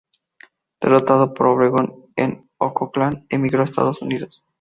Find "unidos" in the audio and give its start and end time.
4.01-4.43